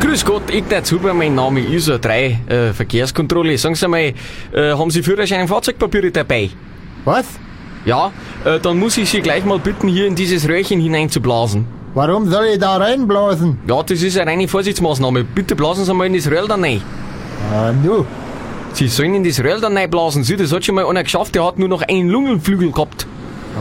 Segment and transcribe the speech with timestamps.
[0.00, 3.58] Grüß Gott, Ignaz Huber, mein Name ISO 3, äh, Verkehrskontrolle.
[3.58, 6.48] Sagen Sie mal, äh, haben Sie Führerschein und Fahrzeugpapiere dabei?
[7.04, 7.26] Was?
[7.84, 8.10] Ja,
[8.46, 11.66] äh, dann muss ich Sie gleich mal bitten, hier in dieses Röhrchen hineinzublasen.
[11.92, 13.58] Warum soll ich da reinblasen?
[13.68, 15.22] Ja, das ist eine reine Vorsichtsmaßnahme.
[15.22, 16.80] Bitte blasen Sie mal in das Röhrl da rein.
[17.52, 18.06] Ah, nu.
[18.72, 20.24] Sie sollen in das Röhrl da reinblasen.
[20.24, 23.06] Sie, das hat schon mal einer geschafft, der hat nur noch einen Lungenflügel gehabt.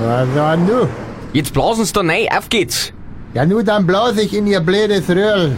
[0.01, 0.87] Was ah, nu?
[1.33, 2.93] Jetzt blasen Sie da rein, auf geht's.
[3.33, 5.57] Ja, nu, dann blase ich in ihr blödes Röhrl.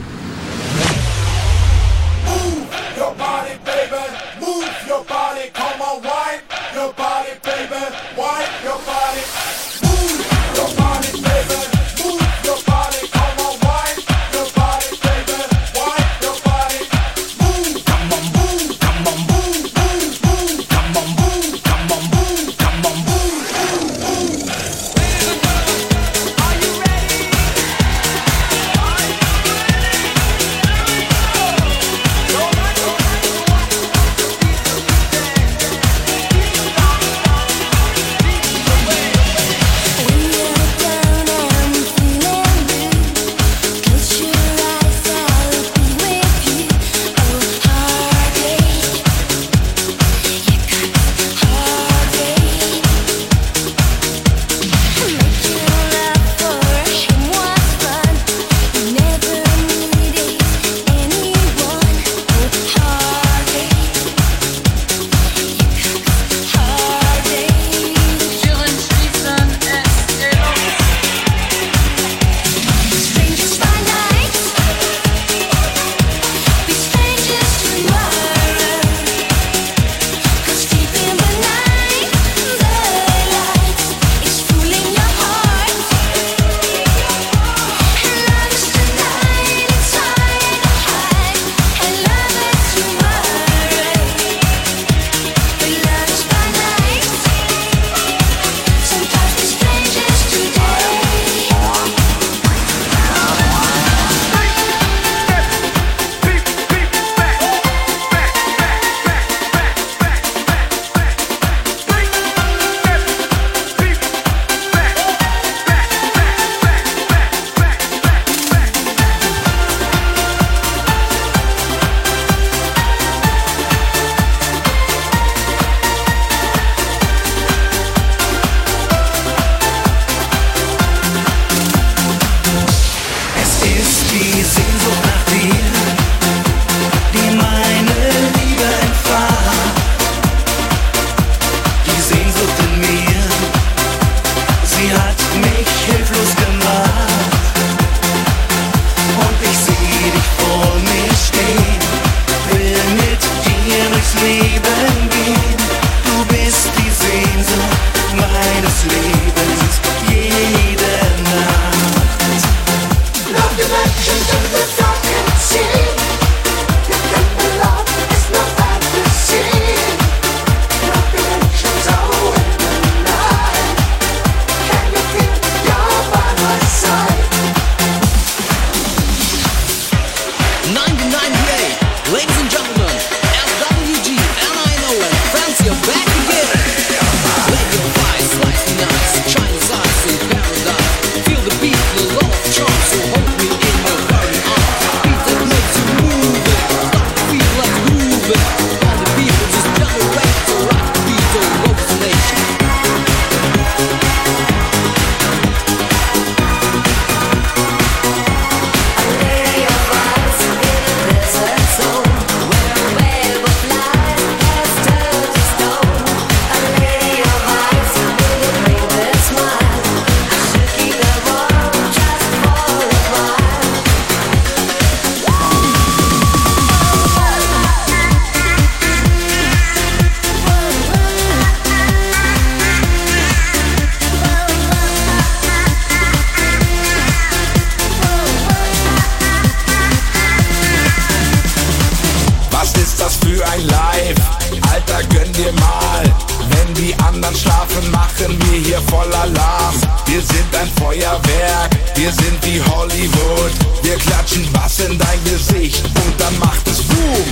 [254.62, 257.26] Bass in dein Gesicht und dann macht es Boom.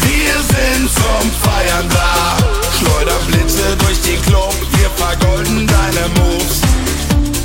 [0.00, 2.36] Wir sind zum Feiern da.
[2.78, 6.60] Schleuder Blitze durch den Club, wir vergolden deine Moves.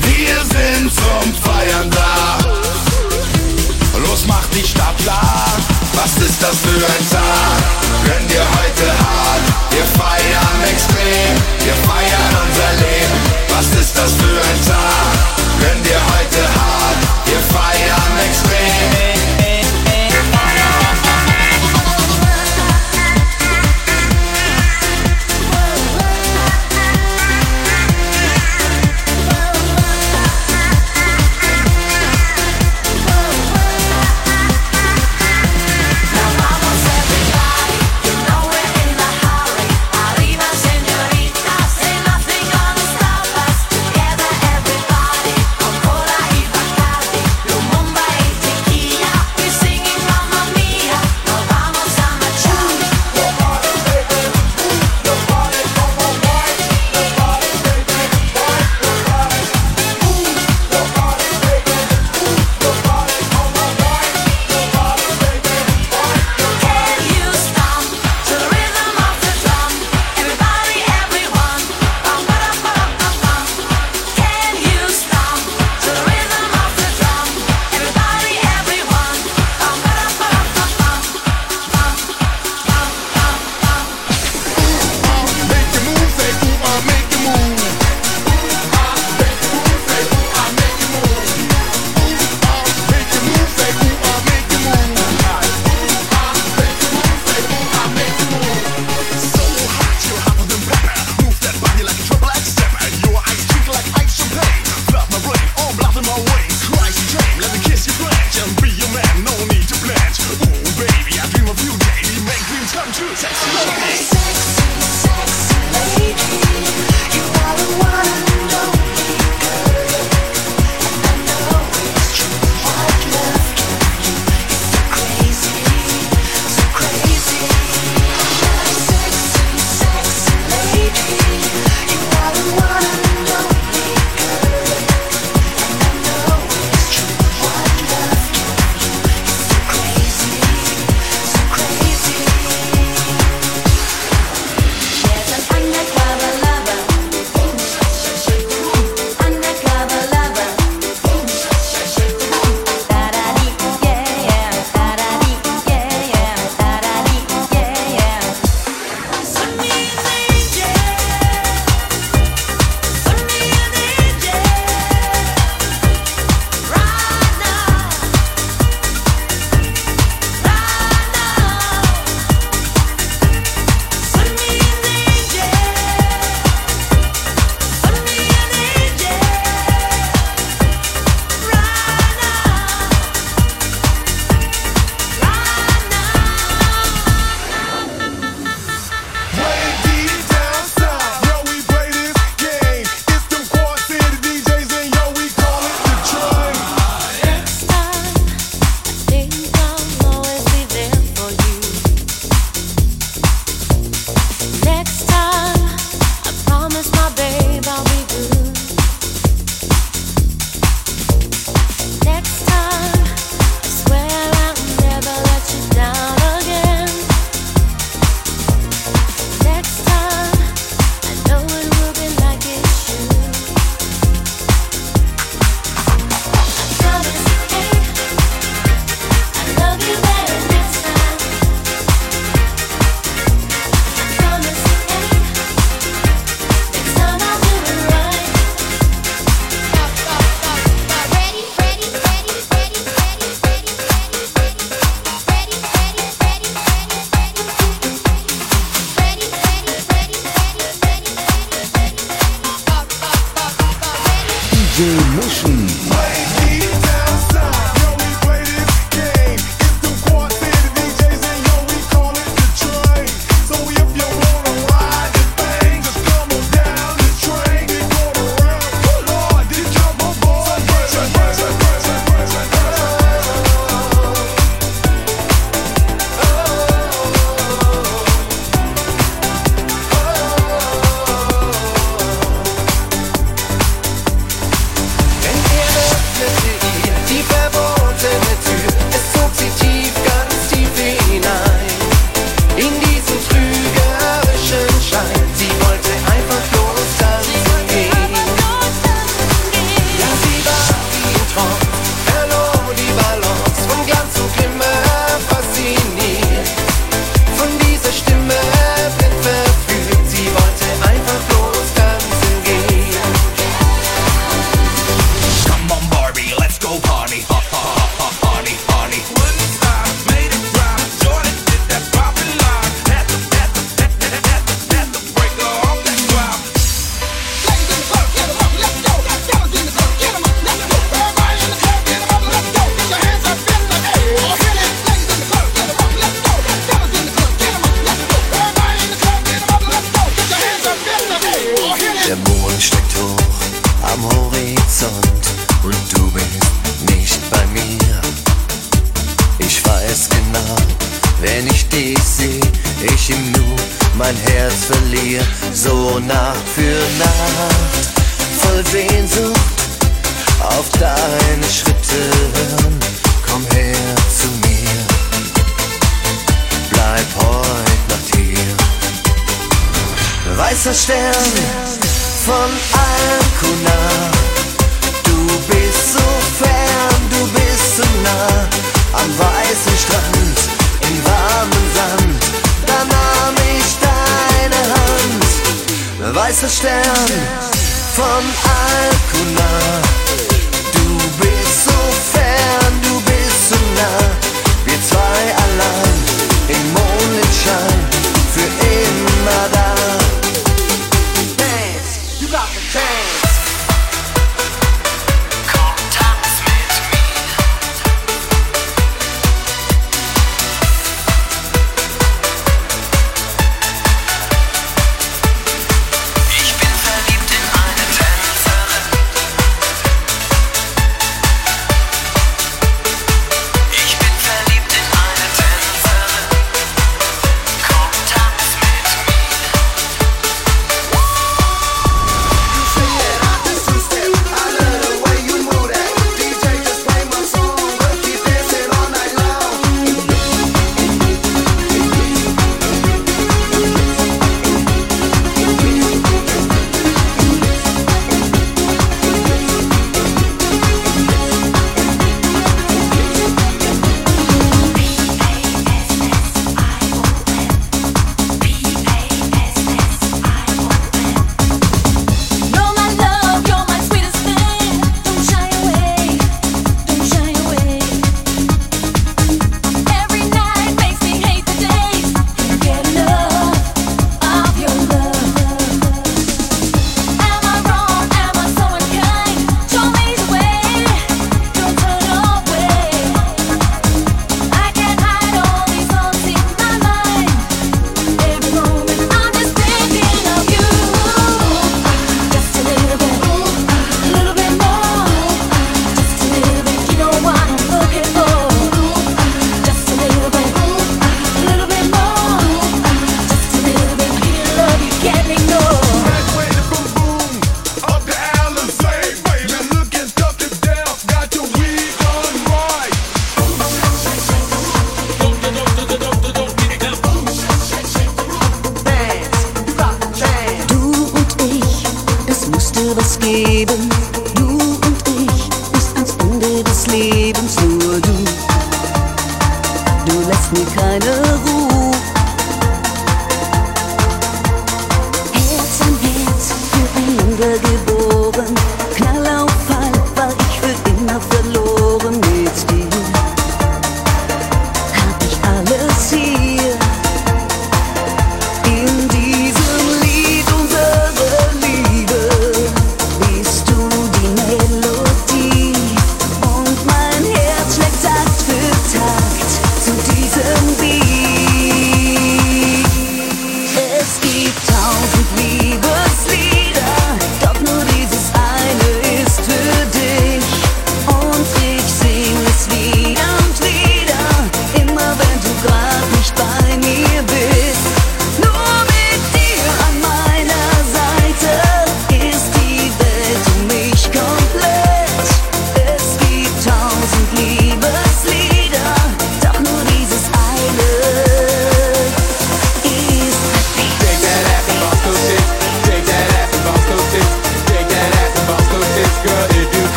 [0.00, 2.38] Wir sind zum Feiern da.
[4.06, 5.46] Los, mach die Stadt klar.
[6.04, 7.23] ist das für ein Tag?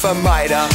[0.00, 0.69] vermeider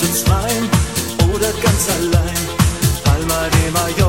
[0.00, 0.66] Zu zweien
[1.28, 2.38] oder ganz allein.
[3.04, 3.99] Palma de Mallorca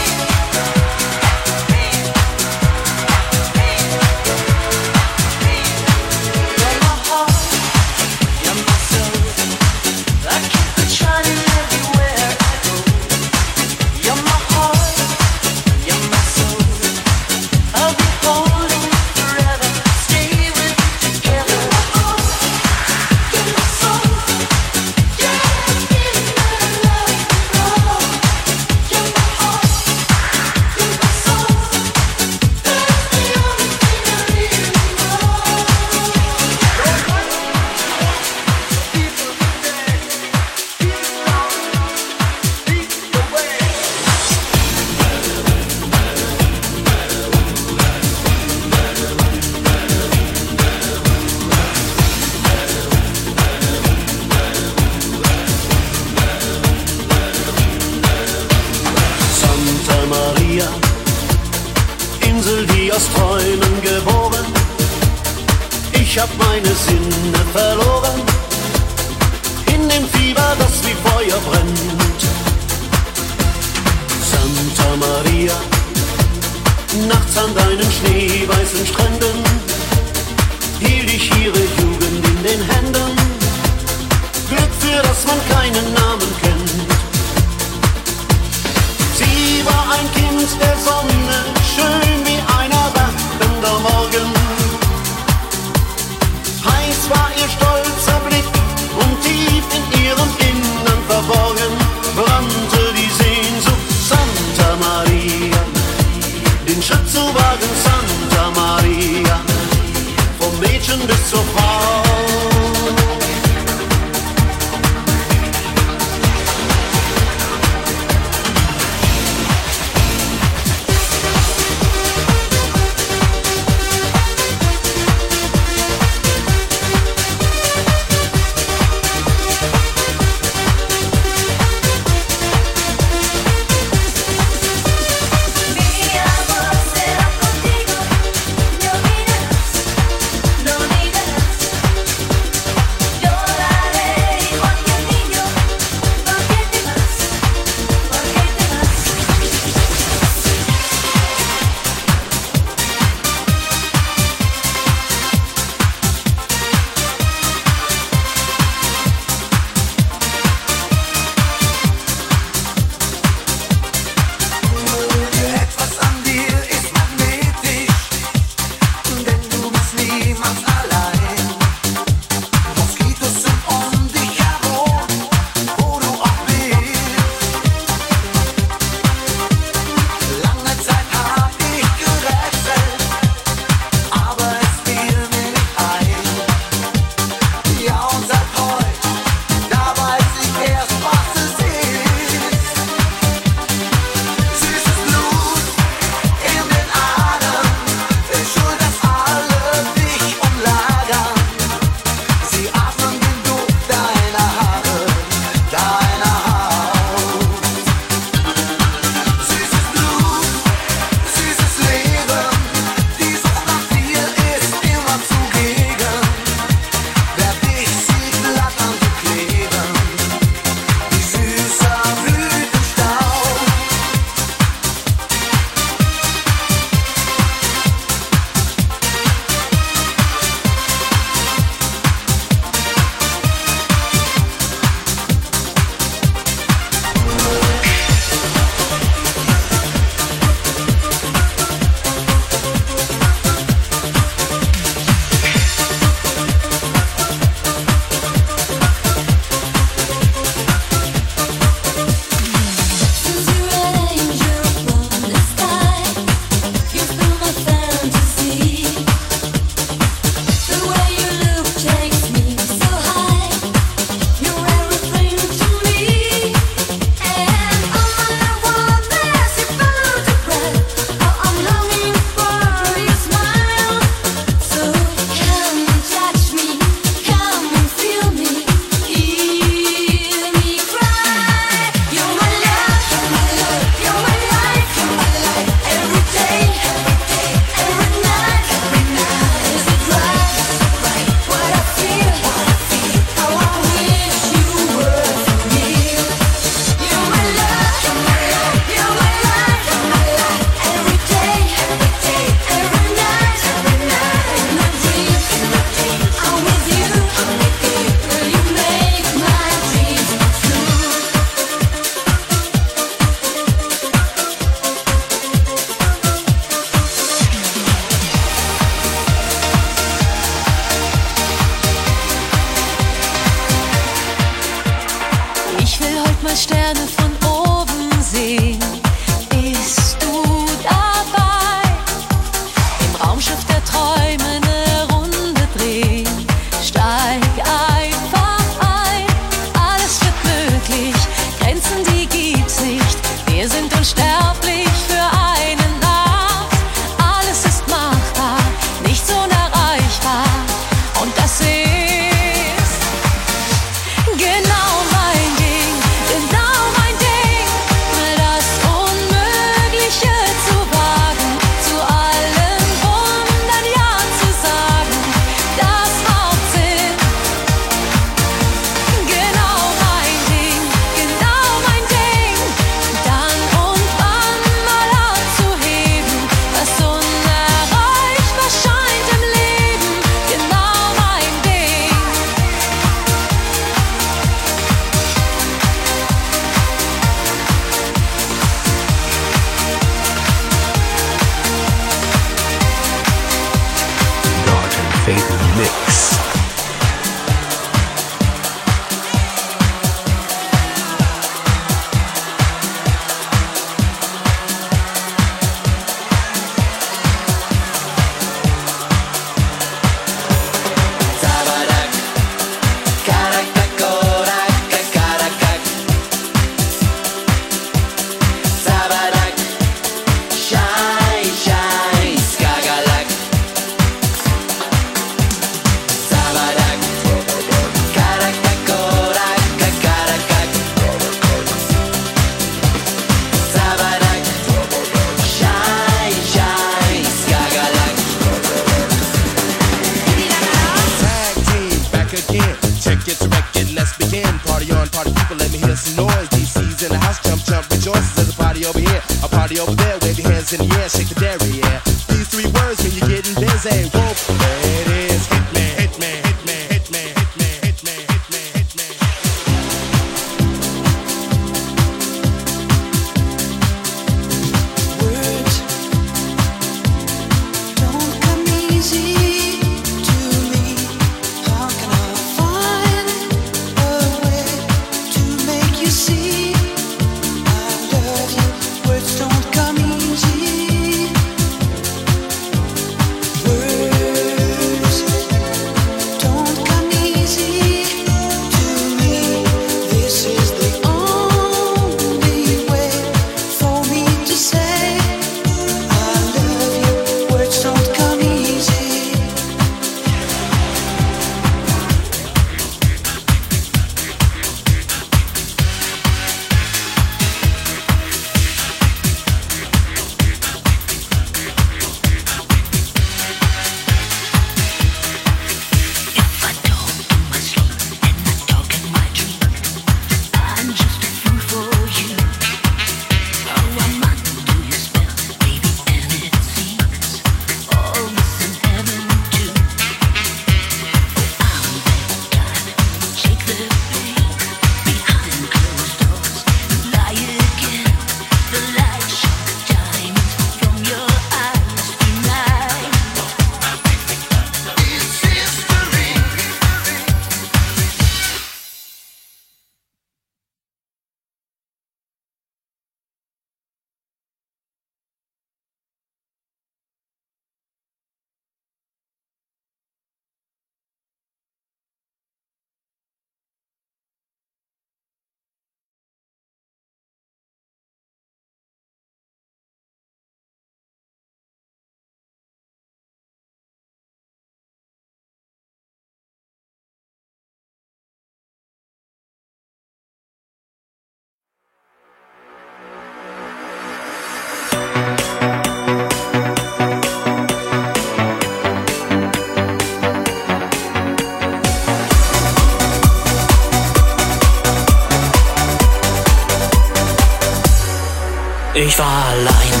[599.11, 600.00] mich verleihen.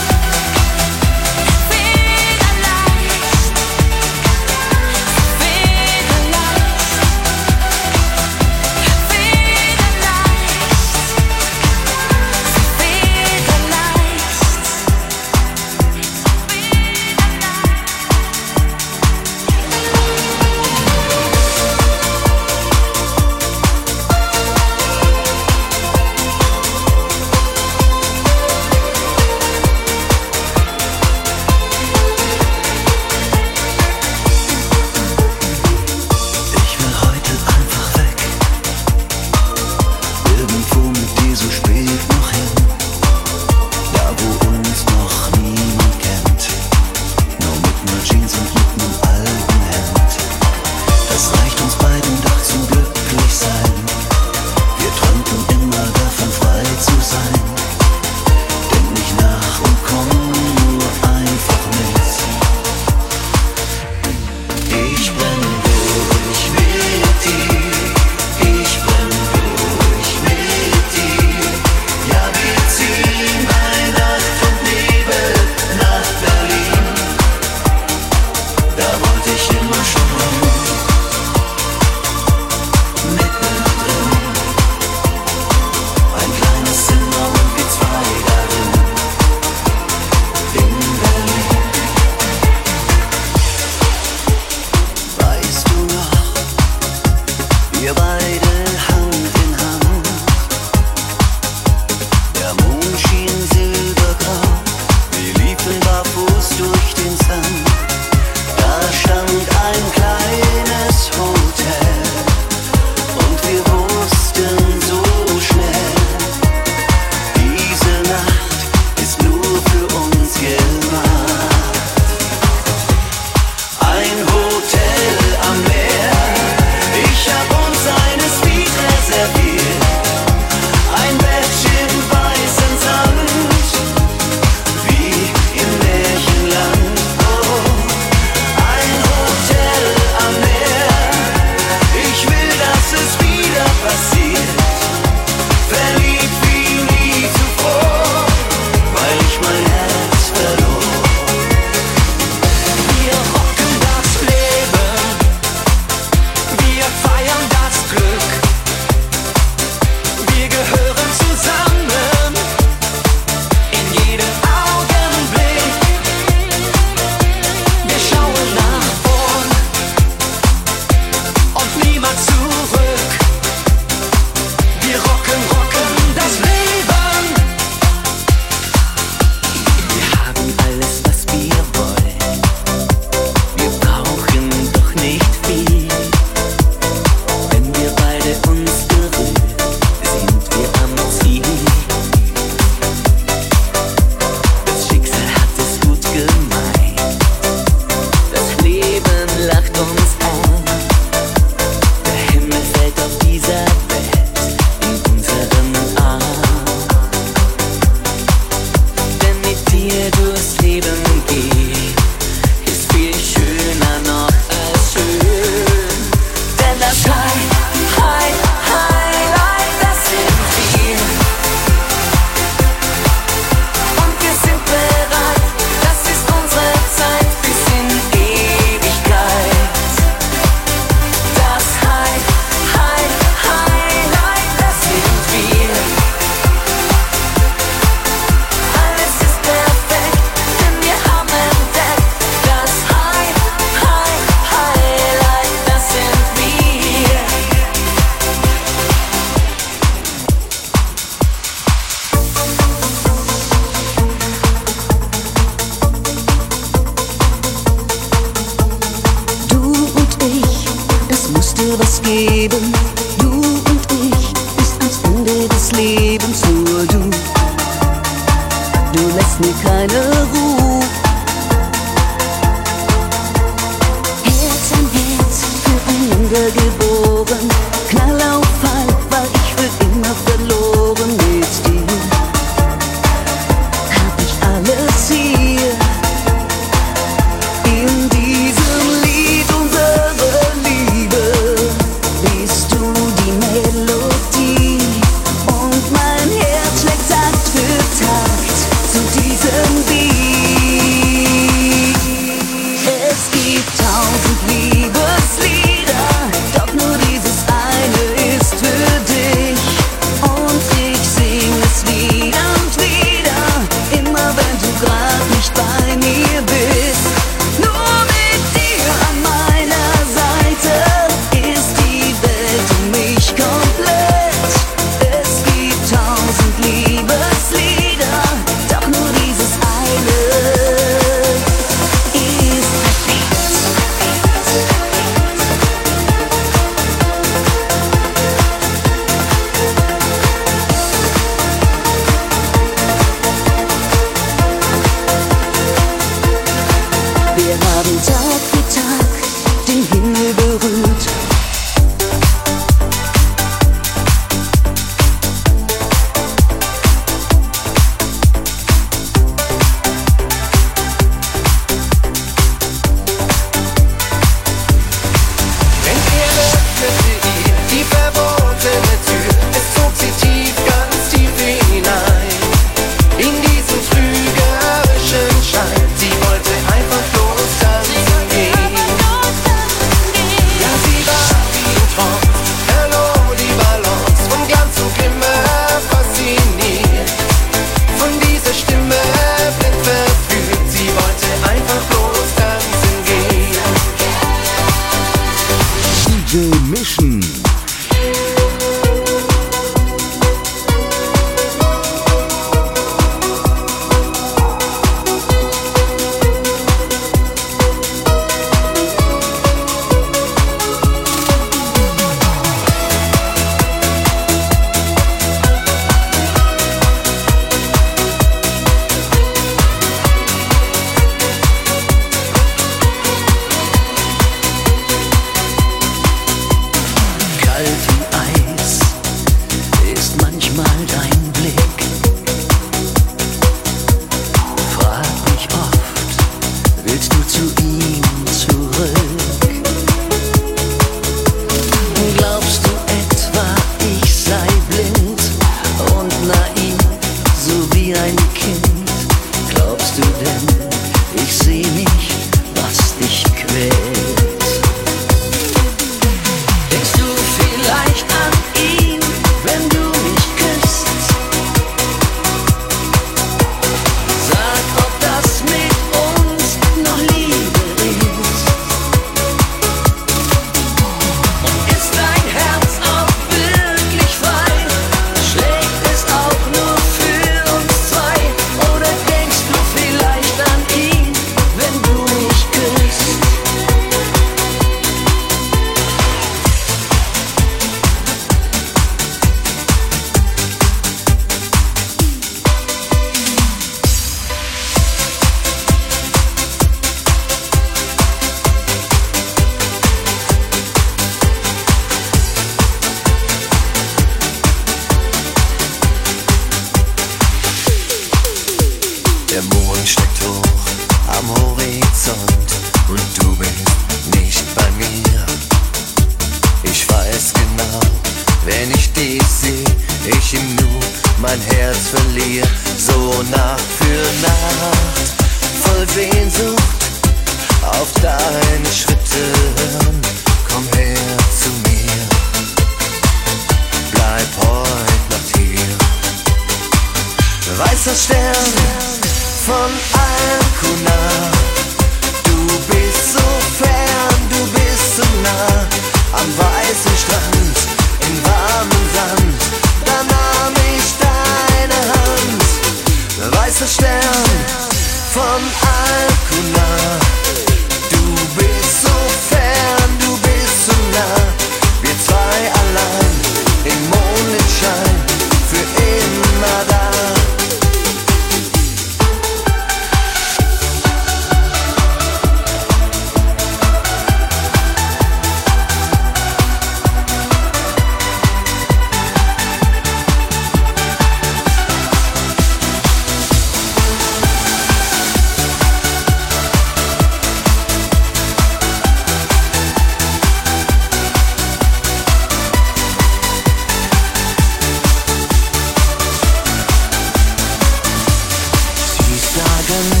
[599.71, 600.00] When